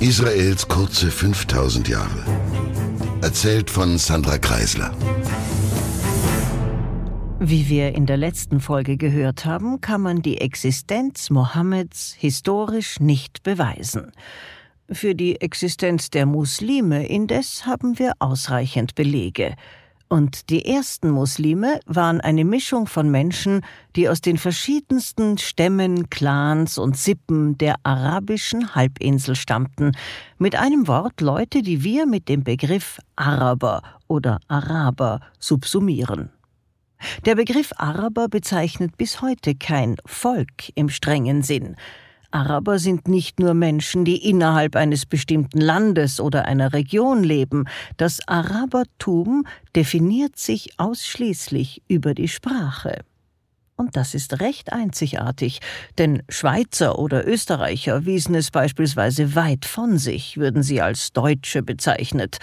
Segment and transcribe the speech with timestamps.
[0.00, 2.24] Israels kurze 5000 Jahre.
[3.20, 4.94] Erzählt von Sandra Kreisler.
[7.40, 13.42] Wie wir in der letzten Folge gehört haben, kann man die Existenz Mohammeds historisch nicht
[13.42, 14.12] beweisen.
[14.88, 19.56] Für die Existenz der Muslime indes haben wir ausreichend Belege.
[20.08, 23.60] Und die ersten Muslime waren eine Mischung von Menschen,
[23.94, 29.92] die aus den verschiedensten Stämmen, Clans und Sippen der arabischen Halbinsel stammten.
[30.38, 36.30] Mit einem Wort Leute, die wir mit dem Begriff Araber oder Araber subsumieren.
[37.26, 41.76] Der Begriff Araber bezeichnet bis heute kein Volk im strengen Sinn.
[42.30, 47.64] Araber sind nicht nur Menschen, die innerhalb eines bestimmten Landes oder einer Region leben.
[47.96, 53.00] Das Arabertum definiert sich ausschließlich über die Sprache.
[53.76, 55.60] Und das ist recht einzigartig,
[55.96, 62.38] denn Schweizer oder Österreicher wiesen es beispielsweise weit von sich, würden sie als Deutsche bezeichnet,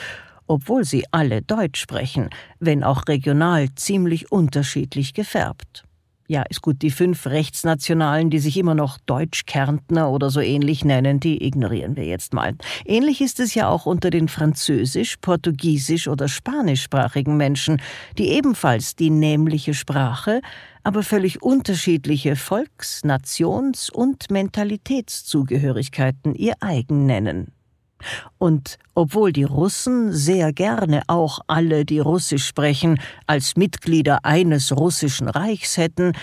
[0.48, 5.85] obwohl sie alle Deutsch sprechen, wenn auch regional ziemlich unterschiedlich gefärbt.
[6.28, 11.20] Ja, ist gut, die fünf Rechtsnationalen, die sich immer noch Deutsch-Kärntner oder so ähnlich nennen,
[11.20, 12.56] die ignorieren wir jetzt mal.
[12.84, 17.80] Ähnlich ist es ja auch unter den französisch, portugiesisch oder spanischsprachigen Menschen,
[18.18, 20.42] die ebenfalls die nämliche Sprache,
[20.82, 27.55] aber völlig unterschiedliche Volks-, Nations- und Mentalitätszugehörigkeiten ihr eigen nennen.
[28.38, 35.30] Und obwohl die Russen sehr gerne auch alle, die Russisch sprechen, als Mitglieder eines russischen
[35.30, 36.14] Reichs hätten,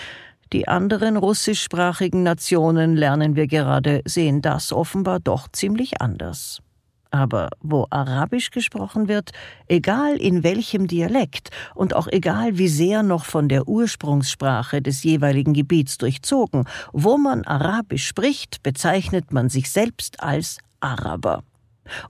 [0.53, 6.61] die anderen russischsprachigen Nationen, lernen wir gerade, sehen das offenbar doch ziemlich anders.
[7.09, 9.31] Aber wo Arabisch gesprochen wird,
[9.67, 15.53] egal in welchem Dialekt und auch egal wie sehr noch von der Ursprungssprache des jeweiligen
[15.53, 21.43] Gebiets durchzogen, wo man Arabisch spricht, bezeichnet man sich selbst als Araber.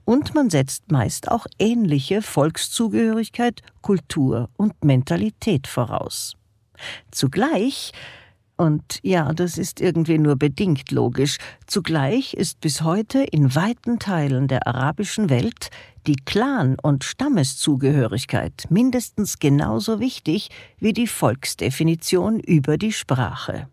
[0.04, 6.36] Und man setzt meist auch ähnliche Volkszugehörigkeit, Kultur und Mentalität voraus.
[7.10, 7.92] Zugleich
[8.56, 11.38] und ja, das ist irgendwie nur bedingt logisch.
[11.66, 15.70] Zugleich ist bis heute in weiten Teilen der arabischen Welt
[16.06, 23.68] die Clan- und Stammeszugehörigkeit mindestens genauso wichtig wie die Volksdefinition über die Sprache.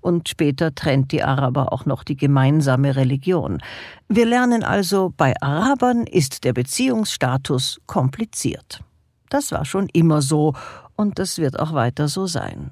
[0.00, 3.62] Und später trennt die Araber auch noch die gemeinsame Religion.
[4.08, 8.80] Wir lernen also, bei Arabern ist der Beziehungsstatus kompliziert.
[9.28, 10.54] Das war schon immer so
[10.96, 12.70] und das wird auch weiter so sein.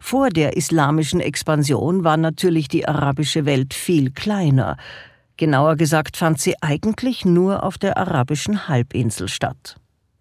[0.00, 4.76] Vor der islamischen Expansion war natürlich die arabische Welt viel kleiner.
[5.36, 9.76] Genauer gesagt fand sie eigentlich nur auf der arabischen Halbinsel statt.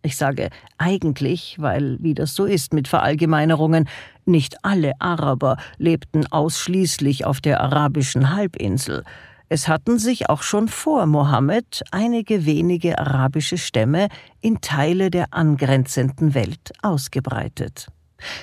[0.06, 3.88] Ich sage eigentlich, weil, wie das so ist mit Verallgemeinerungen,
[4.28, 9.04] nicht alle Araber lebten ausschließlich auf der arabischen Halbinsel.
[9.50, 14.08] Es hatten sich auch schon vor Mohammed einige wenige arabische Stämme
[14.42, 17.88] in Teile der angrenzenden Welt ausgebreitet.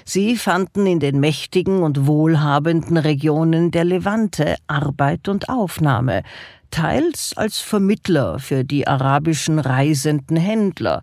[0.05, 6.23] Sie fanden in den mächtigen und wohlhabenden Regionen der Levante Arbeit und Aufnahme,
[6.71, 11.03] teils als Vermittler für die arabischen reisenden Händler,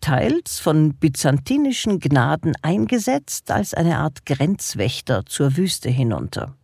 [0.00, 6.54] teils von byzantinischen Gnaden eingesetzt als eine Art Grenzwächter zur Wüste hinunter.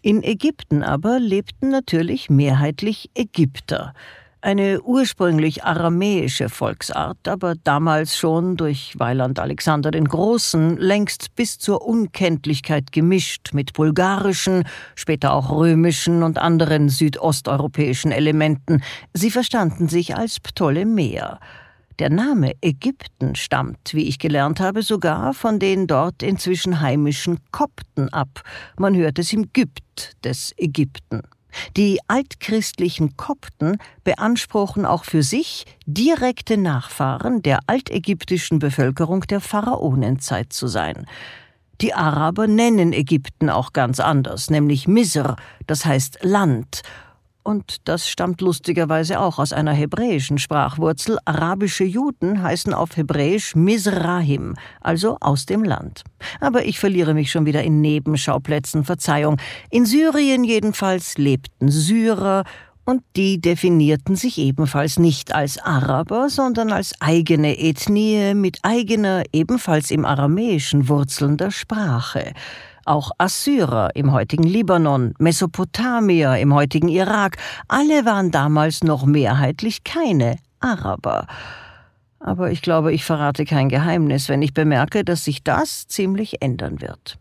[0.00, 3.94] In Ägypten aber lebten natürlich mehrheitlich Ägypter,
[4.46, 11.84] eine ursprünglich aramäische Volksart, aber damals schon durch Weiland Alexander den Großen längst bis zur
[11.84, 14.62] Unkenntlichkeit gemischt mit bulgarischen,
[14.94, 18.82] später auch römischen und anderen südosteuropäischen Elementen.
[19.12, 21.40] Sie verstanden sich als Ptolemäer.
[21.98, 28.10] Der Name Ägypten stammt, wie ich gelernt habe, sogar von den dort inzwischen heimischen Kopten
[28.10, 28.42] ab.
[28.78, 31.22] Man hört es im Gypt des Ägypten.
[31.74, 40.66] Die altchristlichen Kopten beanspruchen auch für sich direkte Nachfahren der altägyptischen Bevölkerung der Pharaonenzeit zu
[40.66, 41.06] sein.
[41.80, 45.36] Die Araber nennen Ägypten auch ganz anders, nämlich Misr,
[45.66, 46.82] das heißt Land,
[47.46, 51.18] und das stammt lustigerweise auch aus einer hebräischen Sprachwurzel.
[51.24, 56.02] Arabische Juden heißen auf Hebräisch Mizrahim, also aus dem Land.
[56.40, 59.36] Aber ich verliere mich schon wieder in Nebenschauplätzen, Verzeihung.
[59.70, 62.44] In Syrien jedenfalls lebten Syrer,
[62.88, 69.90] und die definierten sich ebenfalls nicht als Araber, sondern als eigene Ethnie mit eigener, ebenfalls
[69.90, 72.32] im Aramäischen wurzelnder Sprache.
[72.86, 77.36] Auch Assyrer im heutigen Libanon, Mesopotamier im heutigen Irak,
[77.66, 81.26] alle waren damals noch mehrheitlich keine Araber.
[82.20, 86.80] Aber ich glaube, ich verrate kein Geheimnis, wenn ich bemerke, dass sich das ziemlich ändern
[86.80, 87.18] wird.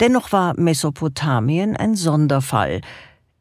[0.00, 2.80] Dennoch war Mesopotamien ein Sonderfall,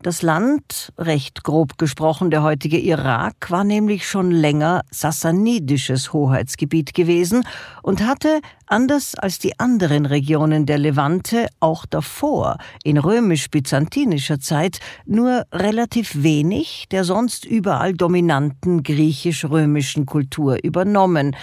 [0.05, 7.43] Das Land, recht grob gesprochen der heutige Irak, war nämlich schon länger sassanidisches Hoheitsgebiet gewesen
[7.81, 15.45] und hatte, anders als die anderen Regionen der Levante, auch davor, in römisch-byzantinischer Zeit, nur
[15.51, 21.35] relativ wenig der sonst überall dominanten griechisch-römischen Kultur übernommen,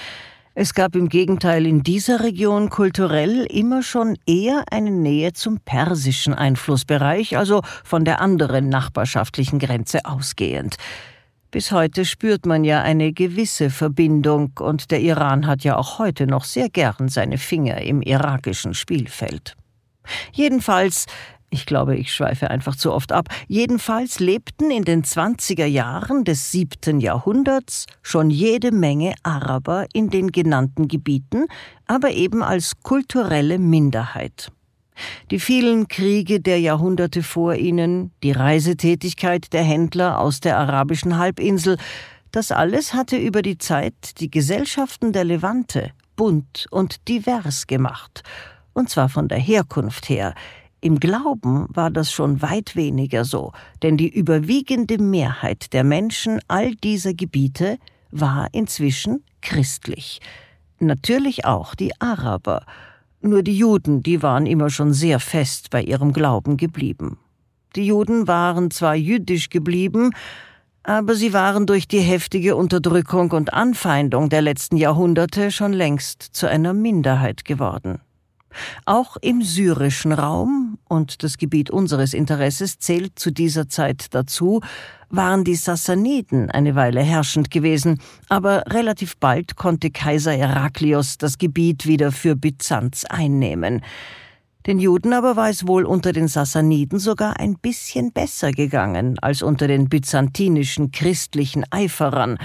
[0.55, 6.35] es gab im Gegenteil in dieser Region kulturell immer schon eher eine Nähe zum persischen
[6.35, 10.77] Einflussbereich, also von der anderen nachbarschaftlichen Grenze ausgehend.
[11.51, 16.27] Bis heute spürt man ja eine gewisse Verbindung, und der Iran hat ja auch heute
[16.27, 19.57] noch sehr gern seine Finger im irakischen Spielfeld.
[20.33, 21.07] Jedenfalls
[21.53, 23.29] ich glaube, ich schweife einfach zu oft ab.
[23.47, 30.33] Jedenfalls lebten in den 20er Jahren des siebten Jahrhunderts schon jede Menge Araber in den
[30.33, 31.47] genannten Gebieten,
[31.87, 34.51] aber eben als kulturelle Minderheit.
[35.31, 41.77] Die vielen Kriege der Jahrhunderte vor ihnen, die Reisetätigkeit der Händler aus der arabischen Halbinsel,
[42.31, 48.23] das alles hatte über die Zeit die Gesellschaften der Levante bunt und divers gemacht,
[48.73, 50.35] und zwar von der Herkunft her,
[50.83, 53.53] im Glauben war das schon weit weniger so,
[53.83, 57.79] denn die überwiegende Mehrheit der Menschen all dieser Gebiete
[58.11, 60.21] war inzwischen christlich.
[60.81, 62.67] Natürlich auch die Araber.
[63.21, 67.17] Nur die Juden, die waren immer schon sehr fest bei ihrem Glauben geblieben.
[67.77, 70.11] Die Juden waren zwar jüdisch geblieben,
[70.83, 76.49] aber sie waren durch die heftige Unterdrückung und Anfeindung der letzten Jahrhunderte schon längst zu
[76.49, 78.01] einer Minderheit geworden.
[78.85, 80.62] Auch im syrischen Raum,
[80.93, 84.61] und das Gebiet unseres Interesses zählt zu dieser Zeit dazu,
[85.09, 87.99] waren die Sassaniden eine Weile herrschend gewesen,
[88.29, 93.81] aber relativ bald konnte Kaiser Heraklios das Gebiet wieder für Byzanz einnehmen.
[94.67, 99.43] Den Juden aber war es wohl unter den Sassaniden sogar ein bisschen besser gegangen als
[99.43, 102.37] unter den byzantinischen christlichen Eiferern,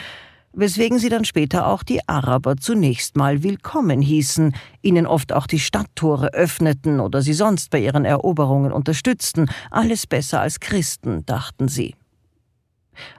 [0.54, 5.60] weswegen sie dann später auch die Araber zunächst mal willkommen hießen, ihnen oft auch die
[5.60, 11.96] Stadttore öffneten oder sie sonst bei ihren Eroberungen unterstützten, alles besser als Christen, dachten sie.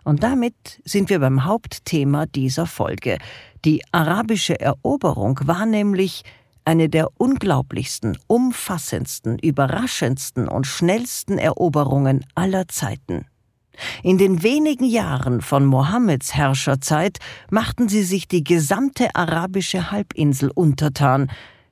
[0.04, 3.18] Und damit sind wir beim Hauptthema dieser Folge.
[3.64, 6.24] Die arabische Eroberung war nämlich
[6.64, 13.24] eine der unglaublichsten, umfassendsten, überraschendsten und schnellsten Eroberungen aller Zeiten.
[14.02, 17.18] In den wenigen Jahren von Mohammeds Herrscherzeit
[17.50, 21.30] machten sie sich die gesamte arabische Halbinsel untertan,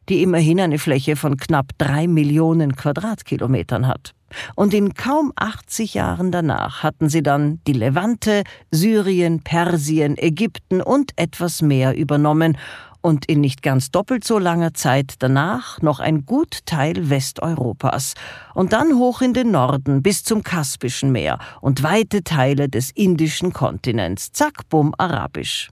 [0.09, 4.15] die immerhin eine Fläche von knapp drei Millionen Quadratkilometern hat.
[4.55, 11.13] Und in kaum 80 Jahren danach hatten sie dann die Levante, Syrien, Persien, Ägypten und
[11.17, 12.59] etwas mehr übernommen
[13.07, 18.15] und in nicht ganz doppelt so langer Zeit danach noch ein gut Teil Westeuropas
[18.53, 23.53] und dann hoch in den Norden bis zum Kaspischen Meer und weite Teile des indischen
[23.53, 24.33] Kontinents.
[24.33, 25.69] Zack, bumm, arabisch.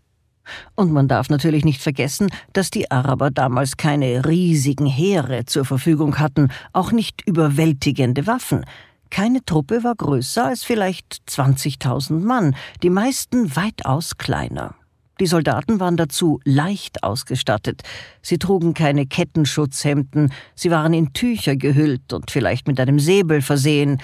[0.76, 6.20] Und man darf natürlich nicht vergessen, dass die Araber damals keine riesigen Heere zur Verfügung
[6.20, 8.64] hatten, auch nicht überwältigende Waffen.
[9.10, 12.54] Keine Truppe war größer als vielleicht 20.000 Mann,
[12.84, 14.76] die meisten weitaus kleiner.
[15.20, 17.82] Die Soldaten waren dazu leicht ausgestattet.
[18.20, 24.00] Sie trugen keine Kettenschutzhemden, sie waren in Tücher gehüllt und vielleicht mit einem Säbel versehen.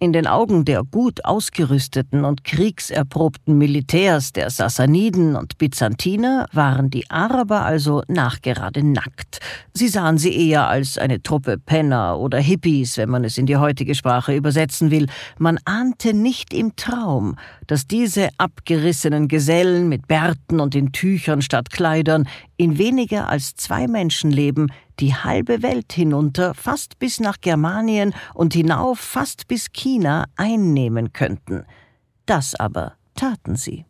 [0.00, 7.10] In den Augen der gut ausgerüsteten und kriegserprobten Militärs der Sassaniden und Byzantiner waren die
[7.10, 9.40] Araber also nachgerade nackt.
[9.74, 13.56] Sie sahen sie eher als eine Truppe Penner oder Hippies, wenn man es in die
[13.56, 15.08] heutige Sprache übersetzen will.
[15.36, 17.34] Man ahnte nicht im Traum,
[17.68, 23.86] dass diese abgerissenen Gesellen mit Bärten und in Tüchern statt Kleidern in weniger als zwei
[23.86, 31.12] Menschenleben die halbe Welt hinunter, fast bis nach Germanien und hinauf fast bis China einnehmen
[31.12, 31.64] könnten.
[32.26, 33.84] Das aber taten sie.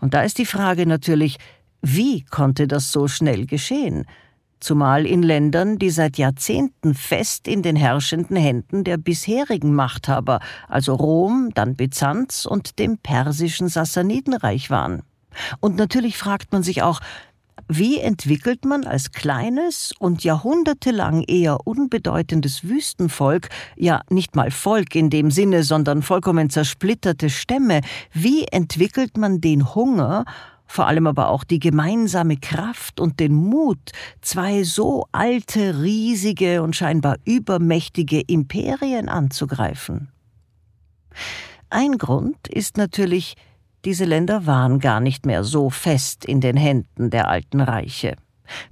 [0.00, 1.38] Und da ist die Frage natürlich,
[1.80, 4.04] wie konnte das so schnell geschehen?
[4.60, 10.94] Zumal in Ländern, die seit Jahrzehnten fest in den herrschenden Händen der bisherigen Machthaber, also
[10.94, 15.02] Rom, dann Byzanz und dem persischen Sassanidenreich waren.
[15.60, 17.00] Und natürlich fragt man sich auch,
[17.68, 25.08] wie entwickelt man als kleines und jahrhundertelang eher unbedeutendes Wüstenvolk, ja nicht mal Volk in
[25.08, 27.80] dem Sinne, sondern vollkommen zersplitterte Stämme,
[28.12, 30.24] wie entwickelt man den Hunger,
[30.70, 36.76] vor allem aber auch die gemeinsame Kraft und den Mut, zwei so alte, riesige und
[36.76, 40.12] scheinbar übermächtige Imperien anzugreifen?
[41.70, 43.34] Ein Grund ist natürlich
[43.84, 48.14] diese Länder waren gar nicht mehr so fest in den Händen der alten Reiche.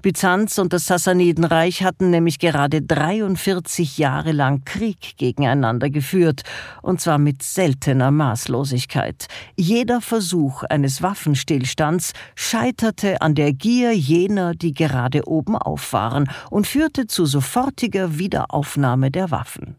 [0.02, 6.42] Byzanz und das Sassanidenreich hatten nämlich gerade 43 Jahre lang Krieg gegeneinander geführt,
[6.82, 9.28] und zwar mit seltener Maßlosigkeit.
[9.56, 16.66] Jeder Versuch eines Waffenstillstands scheiterte an der Gier jener, die gerade oben auf waren, und
[16.66, 19.76] führte zu sofortiger Wiederaufnahme der Waffen.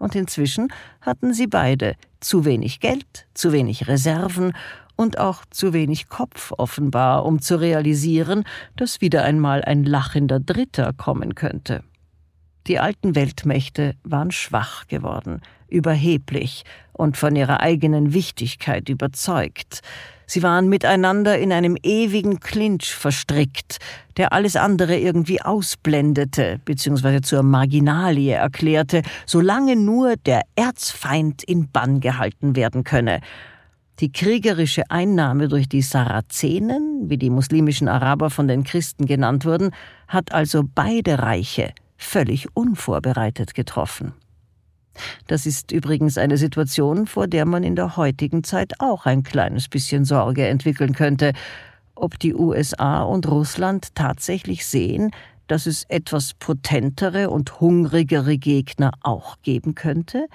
[0.00, 0.68] Und inzwischen
[1.00, 4.52] hatten sie beide zu wenig Geld, zu wenig Reserven
[4.98, 8.44] und auch zu wenig Kopf offenbar, um zu realisieren,
[8.76, 11.84] dass wieder einmal ein lachender Dritter kommen könnte.
[12.66, 19.80] Die alten Weltmächte waren schwach geworden, überheblich und von ihrer eigenen Wichtigkeit überzeugt.
[20.26, 23.78] Sie waren miteinander in einem ewigen Clinch verstrickt,
[24.16, 27.22] der alles andere irgendwie ausblendete bzw.
[27.22, 33.20] zur Marginalie erklärte, solange nur der Erzfeind in Bann gehalten werden könne,
[34.00, 39.70] die kriegerische Einnahme durch die Sarazenen, wie die muslimischen Araber von den Christen genannt wurden,
[40.06, 44.12] hat also beide Reiche völlig unvorbereitet getroffen.
[45.26, 49.68] Das ist übrigens eine Situation, vor der man in der heutigen Zeit auch ein kleines
[49.68, 51.32] bisschen Sorge entwickeln könnte,
[51.94, 55.10] ob die USA und Russland tatsächlich sehen,
[55.48, 60.26] dass es etwas potentere und hungrigere Gegner auch geben könnte,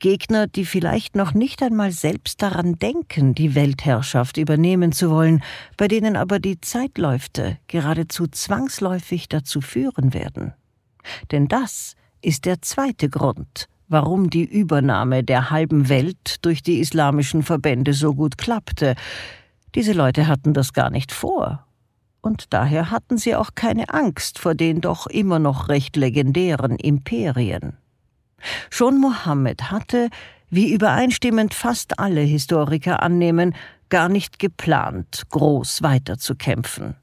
[0.00, 5.42] Gegner, die vielleicht noch nicht einmal selbst daran denken, die Weltherrschaft übernehmen zu wollen,
[5.76, 10.54] bei denen aber die Zeitläufte geradezu zwangsläufig dazu führen werden.
[11.30, 17.42] Denn das ist der zweite Grund, warum die Übernahme der halben Welt durch die islamischen
[17.42, 18.96] Verbände so gut klappte.
[19.74, 21.66] Diese Leute hatten das gar nicht vor.
[22.22, 27.79] Und daher hatten sie auch keine Angst vor den doch immer noch recht legendären Imperien.
[28.70, 30.08] Schon Mohammed hatte,
[30.50, 33.54] wie übereinstimmend fast alle Historiker annehmen,
[33.88, 36.96] gar nicht geplant, groß weiterzukämpfen.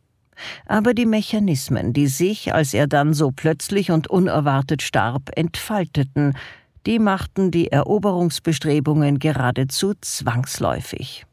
[0.66, 6.38] Aber die Mechanismen, die sich, als er dann so plötzlich und unerwartet starb, entfalteten,
[6.86, 11.26] die machten die Eroberungsbestrebungen geradezu zwangsläufig.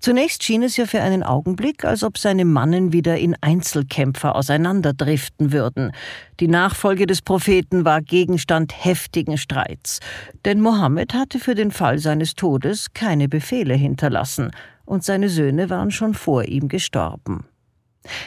[0.00, 5.52] Zunächst schien es ja für einen Augenblick, als ob seine Mannen wieder in Einzelkämpfer auseinanderdriften
[5.52, 5.92] würden.
[6.40, 10.00] Die Nachfolge des Propheten war Gegenstand heftigen Streits,
[10.44, 14.50] denn Mohammed hatte für den Fall seines Todes keine Befehle hinterlassen,
[14.84, 17.46] und seine Söhne waren schon vor ihm gestorben.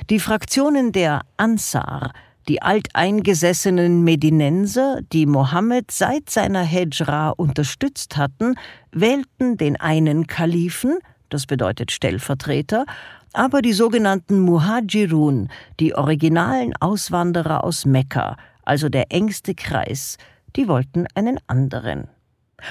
[0.10, 2.14] Die Fraktionen der Ansar,
[2.48, 8.56] die alteingesessenen Medinenser, die Mohammed seit seiner Hejra unterstützt hatten,
[8.92, 12.86] wählten den einen Kalifen, das bedeutet Stellvertreter,
[13.34, 20.18] aber die sogenannten Muhajirun, die originalen Auswanderer aus Mekka, also der engste Kreis,
[20.56, 22.08] die wollten einen anderen.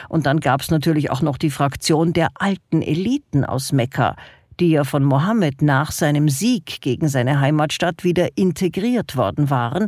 [0.09, 4.17] Und dann gab's natürlich auch noch die Fraktion der alten Eliten aus Mekka,
[4.61, 9.87] die ja von Mohammed nach seinem Sieg gegen seine Heimatstadt wieder integriert worden waren,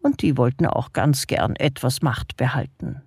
[0.00, 3.02] und die wollten auch ganz gern etwas Macht behalten.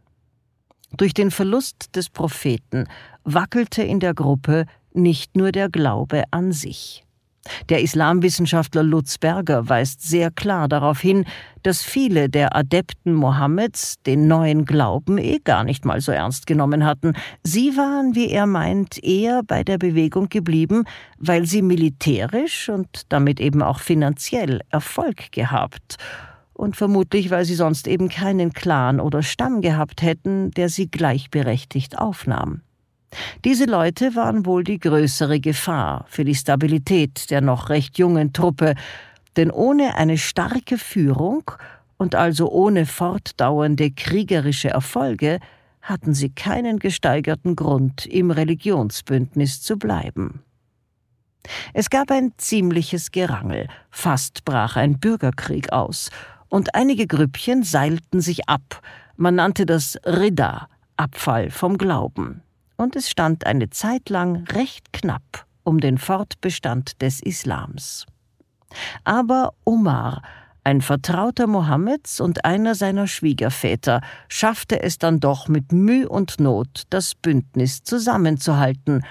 [0.95, 2.87] Durch den Verlust des Propheten
[3.23, 4.65] wackelte in der Gruppe
[4.97, 7.03] nicht nur der Glaube an sich.
[7.69, 11.25] Der Islamwissenschaftler Lutz Berger weist sehr klar darauf hin,
[11.63, 16.85] dass viele der Adepten Mohammeds den neuen Glauben eh gar nicht mal so ernst genommen
[16.85, 17.13] hatten.
[17.43, 20.83] Sie waren, wie er meint, eher bei der Bewegung geblieben,
[21.17, 25.97] weil sie militärisch und damit eben auch finanziell Erfolg gehabt
[26.53, 31.97] und vermutlich, weil sie sonst eben keinen Clan oder Stamm gehabt hätten, der sie gleichberechtigt
[31.97, 32.61] aufnahm.
[33.45, 38.75] Diese Leute waren wohl die größere Gefahr für die Stabilität der noch recht jungen Truppe,
[39.35, 41.49] denn ohne eine starke Führung
[41.97, 45.39] und also ohne fortdauernde kriegerische Erfolge
[45.81, 50.41] hatten sie keinen gesteigerten Grund, im Religionsbündnis zu bleiben.
[51.73, 56.09] Es gab ein ziemliches Gerangel, fast brach ein Bürgerkrieg aus,
[56.49, 58.81] und einige Grüppchen seilten sich ab,
[59.15, 62.41] man nannte das Ridda, Abfall vom Glauben
[62.77, 68.05] und es stand eine Zeit lang recht knapp um den Fortbestand des Islams.
[69.03, 70.21] Aber Omar,
[70.63, 76.83] ein Vertrauter Mohammeds und einer seiner Schwiegerväter, schaffte es dann doch mit Mühe und Not,
[76.89, 79.03] das Bündnis zusammenzuhalten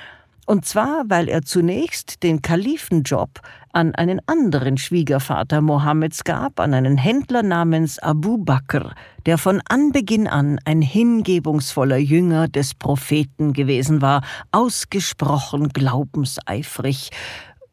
[0.47, 3.41] und zwar, weil er zunächst den Kalifenjob
[3.73, 8.95] an einen anderen Schwiegervater Mohammeds gab, an einen Händler namens Abu Bakr,
[9.27, 14.23] der von Anbeginn an ein hingebungsvoller Jünger des Propheten gewesen war,
[14.53, 17.11] ausgesprochen glaubenseifrig.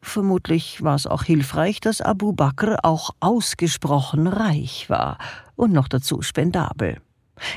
[0.02, 5.18] Vermutlich war es auch hilfreich, dass Abu Bakr auch ausgesprochen reich war
[5.54, 6.98] und noch dazu spendabel.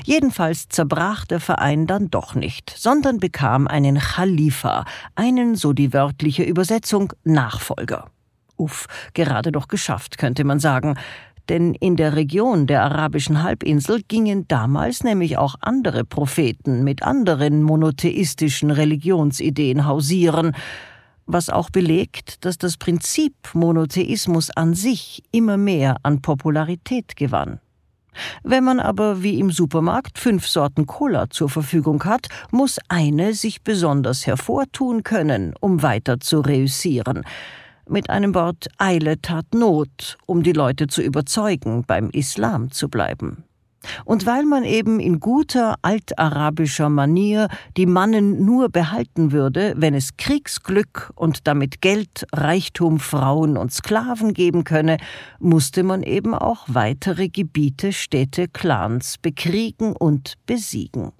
[0.04, 6.42] Jedenfalls zerbrach der Verein dann doch nicht, sondern bekam einen Khalifa, einen, so die wörtliche
[6.42, 8.10] Übersetzung, Nachfolger.
[8.56, 10.96] Uff, gerade doch geschafft, könnte man sagen.
[11.48, 17.62] Denn in der Region der arabischen Halbinsel gingen damals nämlich auch andere Propheten mit anderen
[17.62, 20.54] monotheistischen Religionsideen hausieren,
[21.24, 27.60] was auch belegt, dass das Prinzip Monotheismus an sich immer mehr an Popularität gewann.
[28.42, 33.62] Wenn man aber wie im Supermarkt fünf Sorten Cola zur Verfügung hat, muss eine sich
[33.62, 37.24] besonders hervortun können, um weiter zu reüssieren.
[37.88, 43.44] Mit einem Wort Eile tat Not, um die Leute zu überzeugen, beim Islam zu bleiben.
[44.04, 50.16] Und weil man eben in guter altarabischer Manier die Mannen nur behalten würde, wenn es
[50.16, 54.98] Kriegsglück und damit Geld, Reichtum, Frauen und Sklaven geben könne,
[55.38, 61.12] musste man eben auch weitere Gebiete, Städte, Clans bekriegen und besiegen.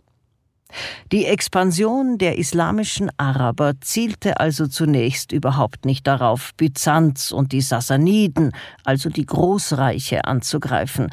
[1.12, 8.52] Die Expansion der islamischen Araber zielte also zunächst überhaupt nicht darauf, Byzanz und die Sassaniden,
[8.84, 11.08] also die Großreiche, anzugreifen,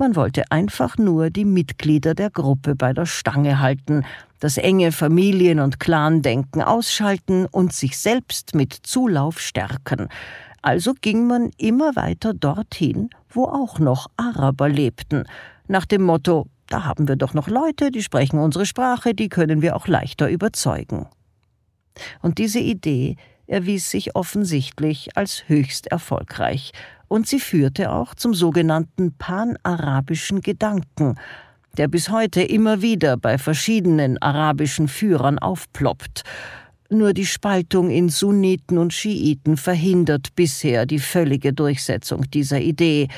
[0.00, 4.04] man wollte einfach nur die Mitglieder der Gruppe bei der Stange halten,
[4.40, 10.08] das enge Familien- und Clandenken ausschalten und sich selbst mit Zulauf stärken.
[10.62, 15.24] Also ging man immer weiter dorthin, wo auch noch Araber lebten,
[15.68, 19.60] nach dem Motto da haben wir doch noch Leute, die sprechen unsere Sprache, die können
[19.60, 21.06] wir auch leichter überzeugen.
[22.22, 23.16] Und diese Idee
[23.48, 26.72] erwies sich offensichtlich als höchst erfolgreich,
[27.10, 31.16] und sie führte auch zum sogenannten panarabischen Gedanken,
[31.76, 36.22] der bis heute immer wieder bei verschiedenen arabischen Führern aufploppt.
[36.88, 43.08] Nur die Spaltung in Sunniten und Schiiten verhindert bisher die völlige Durchsetzung dieser Idee,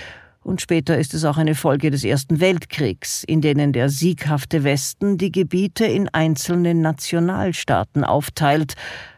[0.44, 5.16] und später ist es auch eine Folge des Ersten Weltkriegs, in denen der sieghafte Westen
[5.16, 8.74] die Gebiete in einzelne Nationalstaaten aufteilt,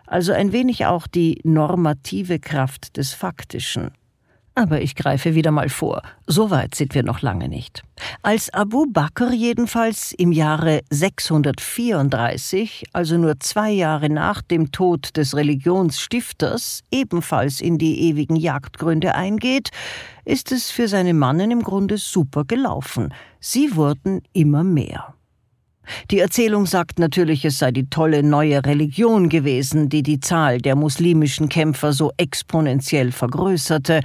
[0.06, 3.92] also ein wenig auch die normative Kraft des Faktischen.
[4.56, 6.02] Aber ich greife wieder mal vor.
[6.28, 7.82] So weit sind wir noch lange nicht.
[8.22, 15.34] Als Abu Bakr jedenfalls im Jahre 634, also nur zwei Jahre nach dem Tod des
[15.34, 19.70] Religionsstifters, ebenfalls in die ewigen Jagdgründe eingeht,
[20.24, 23.12] ist es für seine Mannen im Grunde super gelaufen.
[23.40, 25.14] Sie wurden immer mehr.
[26.10, 30.76] Die Erzählung sagt natürlich, es sei die tolle neue Religion gewesen, die die Zahl der
[30.76, 34.00] muslimischen Kämpfer so exponentiell vergrößerte,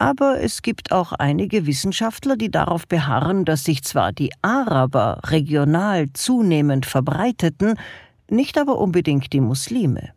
[0.00, 6.06] aber es gibt auch einige Wissenschaftler, die darauf beharren, dass sich zwar die Araber regional
[6.14, 7.74] zunehmend verbreiteten,
[8.30, 10.12] nicht aber unbedingt die Muslime.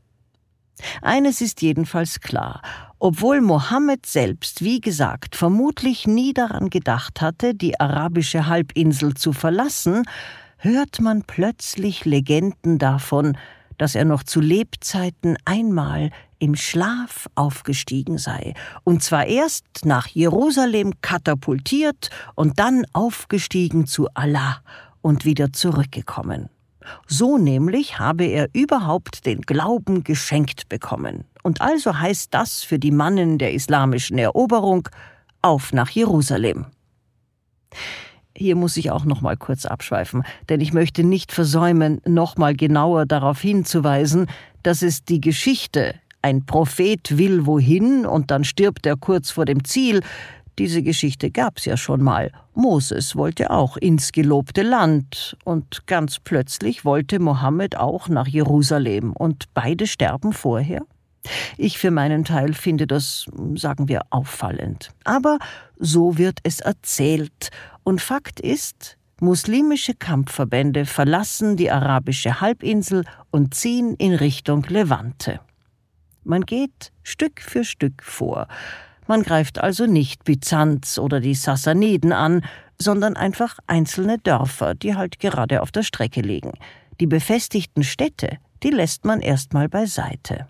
[1.02, 2.62] Eines ist jedenfalls klar,
[2.98, 10.04] obwohl Mohammed selbst, wie gesagt, vermutlich nie daran gedacht hatte, die arabische Halbinsel zu verlassen,
[10.58, 13.38] hört man plötzlich Legenden davon,
[13.78, 16.10] dass er noch zu Lebzeiten einmal
[16.44, 18.54] im Schlaf aufgestiegen sei,
[18.84, 24.58] und zwar erst nach Jerusalem katapultiert und dann aufgestiegen zu Allah
[25.02, 26.50] und wieder zurückgekommen.
[27.08, 31.24] So nämlich habe er überhaupt den Glauben geschenkt bekommen.
[31.44, 34.90] Und also heißt das für die Mannen der islamischen Eroberung
[35.42, 36.66] auf nach Jerusalem.
[38.36, 42.54] Hier muss ich auch noch mal kurz abschweifen, denn ich möchte nicht versäumen, noch mal
[42.54, 44.28] genauer darauf hinzuweisen,
[44.64, 49.64] dass es die Geschichte ein Prophet will wohin und dann stirbt er kurz vor dem
[49.64, 50.02] Ziel.
[50.60, 52.32] Diese Geschichte gab's ja schon mal.
[52.54, 59.46] Moses wollte auch ins gelobte Land und ganz plötzlich wollte Mohammed auch nach Jerusalem und
[59.54, 60.82] beide sterben vorher.
[61.58, 64.92] Ich für meinen Teil finde das, sagen wir, auffallend.
[65.06, 65.40] Aber
[65.78, 67.50] so wird es erzählt.
[67.84, 75.40] Und Fakt ist, muslimische Kampfverbände verlassen die arabische Halbinsel und ziehen in Richtung Levante.
[76.24, 78.48] Man geht Stück für Stück vor.
[79.08, 82.44] Man greift also nicht Byzanz oder die Sassaniden an,
[82.80, 86.54] sondern einfach einzelne Dörfer, die halt gerade auf der Strecke liegen.
[87.00, 90.48] Die befestigten Städte, die lässt man erstmal beiseite.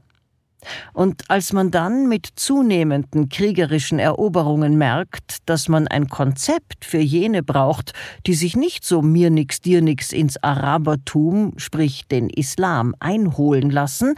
[0.93, 7.43] Und als man dann mit zunehmenden kriegerischen Eroberungen merkt, dass man ein Konzept für jene
[7.43, 7.93] braucht,
[8.25, 14.15] die sich nicht so mir nix dir nix ins Arabertum, sprich den Islam, einholen lassen,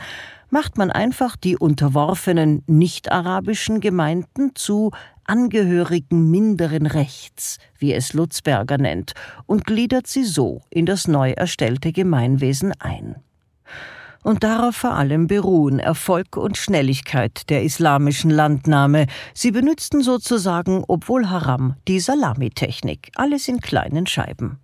[0.55, 4.91] macht man einfach die unterworfenen nicht-arabischen Gemeinden zu
[5.25, 9.15] Angehörigen minderen Rechts, wie es Lutzberger nennt,
[9.47, 13.17] und gliedert sie so in das neu erstellte Gemeinwesen ein.
[14.23, 19.07] Und darauf vor allem beruhen Erfolg und Schnelligkeit der islamischen Landnahme.
[19.33, 24.59] Sie benützten sozusagen, obwohl Haram, die Salamitechnik, alles in kleinen Scheiben.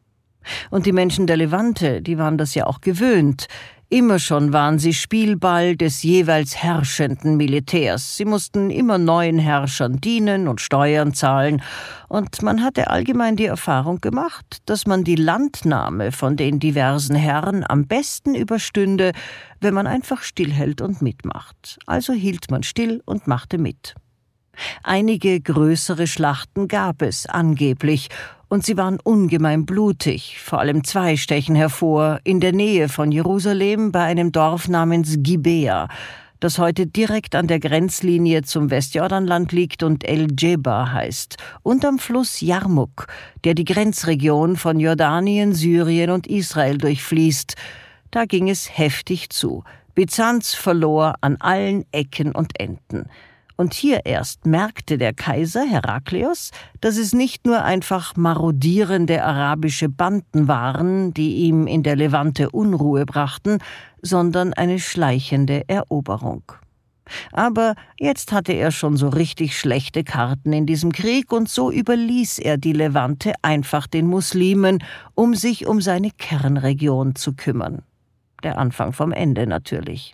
[0.69, 3.47] Und die Menschen der Levante, die waren das ja auch gewöhnt.
[3.93, 8.15] Immer schon waren sie Spielball des jeweils herrschenden Militärs.
[8.15, 11.61] Sie mussten immer neuen Herrschern dienen und Steuern zahlen,
[12.07, 17.65] und man hatte allgemein die Erfahrung gemacht, dass man die Landnahme von den diversen Herren
[17.67, 19.11] am besten überstünde,
[19.59, 21.77] wenn man einfach stillhält und mitmacht.
[21.85, 23.95] Also hielt man still und machte mit.
[24.83, 28.07] Einige größere Schlachten gab es angeblich,
[28.51, 33.93] und sie waren ungemein blutig, vor allem zwei stechen hervor, in der Nähe von Jerusalem
[33.93, 35.87] bei einem Dorf namens Gibea,
[36.41, 41.97] das heute direkt an der Grenzlinie zum Westjordanland liegt und El Jeba heißt, und am
[41.97, 43.07] Fluss Jarmuk,
[43.45, 47.55] der die Grenzregion von Jordanien, Syrien und Israel durchfließt.
[48.11, 49.63] Da ging es heftig zu.
[49.95, 53.05] Byzanz verlor an allen Ecken und Enden.
[53.57, 60.47] Und hier erst merkte der Kaiser Herakleos, dass es nicht nur einfach marodierende arabische Banden
[60.47, 63.59] waren, die ihm in der Levante Unruhe brachten,
[64.01, 66.43] sondern eine schleichende Eroberung.
[67.31, 72.39] Aber jetzt hatte er schon so richtig schlechte Karten in diesem Krieg, und so überließ
[72.39, 74.83] er die Levante einfach den Muslimen,
[75.15, 77.83] um sich um seine Kernregion zu kümmern.
[78.43, 80.13] Der Anfang vom Ende natürlich.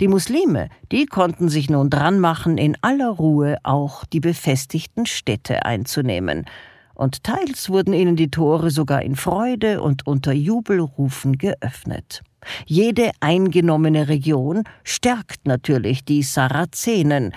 [0.00, 5.64] Die Muslime, die konnten sich nun dran machen, in aller Ruhe auch die befestigten Städte
[5.64, 6.46] einzunehmen,
[6.94, 12.22] und teils wurden ihnen die Tore sogar in Freude und unter Jubelrufen geöffnet.
[12.66, 17.32] Jede eingenommene Region stärkt natürlich die Sarazenen,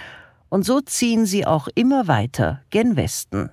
[0.49, 3.49] und so ziehen sie auch immer weiter gen Westen.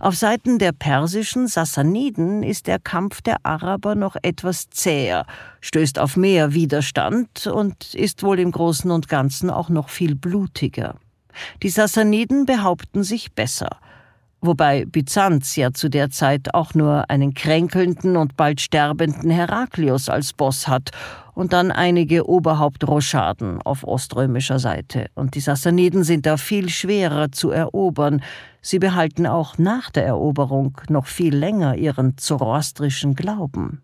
[0.00, 5.26] Auf Seiten der persischen Sassaniden ist der Kampf der Araber noch etwas zäher,
[5.60, 10.96] stößt auf mehr Widerstand und ist wohl im Großen und Ganzen auch noch viel blutiger.
[11.62, 13.78] Die Sassaniden behaupten sich besser
[14.46, 20.32] wobei Byzanz ja zu der Zeit auch nur einen kränkelnden und bald sterbenden Heraklius als
[20.32, 20.90] Boss hat
[21.34, 25.06] und dann einige Oberhauptrochaden auf oströmischer Seite.
[25.14, 28.22] Und die Sassaniden sind da viel schwerer zu erobern.
[28.66, 33.80] Sie behalten auch nach der Eroberung noch viel länger ihren zoroastrischen Glauben.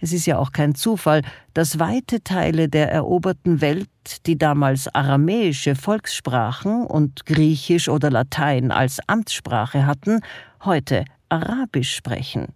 [0.00, 1.22] Es ist ja auch kein Zufall,
[1.54, 8.98] dass weite Teile der eroberten Welt, die damals aramäische Volkssprachen und Griechisch oder Latein als
[9.06, 10.18] Amtssprache hatten,
[10.64, 12.48] heute Arabisch sprechen.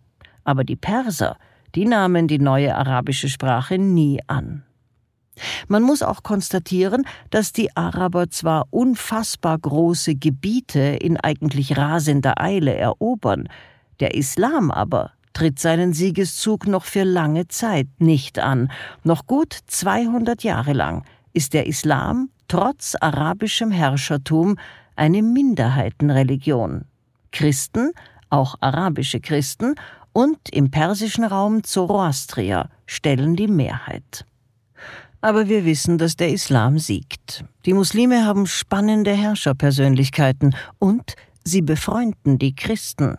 [0.43, 1.37] Aber die Perser,
[1.77, 4.65] die nahmen die neue arabische Sprache nie an.
[5.69, 12.75] Man muss auch konstatieren, dass die Araber zwar unfassbar große Gebiete in eigentlich rasender Eile
[12.75, 13.49] erobern,
[14.01, 18.71] der Islam aber tritt seinen Siegeszug noch für lange Zeit nicht an.
[19.05, 24.57] Noch gut 200 Jahre lang ist der Islam trotz arabischem Herrschertum
[24.97, 26.85] eine Minderheitenreligion.
[27.31, 27.93] Christen,
[28.29, 29.77] auch arabische Christen,
[30.13, 34.27] und im persischen Raum Zoroastrier stellen die Mehrheit.
[35.21, 37.45] Aber wir wissen, dass der Islam siegt.
[37.67, 43.19] Die Muslime haben spannende Herrscherpersönlichkeiten und sie befreunden die Christen.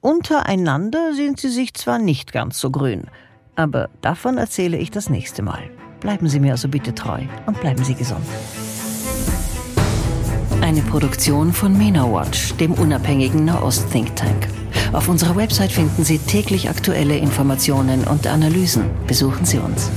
[0.00, 3.04] Untereinander sind sie sich zwar nicht ganz so grün,
[3.54, 5.62] aber davon erzähle ich das nächste Mal.
[6.00, 8.24] Bleiben Sie mir also bitte treu und bleiben Sie gesund.
[10.60, 14.48] Eine Produktion von MENA Watch, dem unabhängigen Nahost-Think Tank.
[14.92, 18.84] Auf unserer Website finden Sie täglich aktuelle Informationen und Analysen.
[19.06, 19.90] Besuchen Sie uns.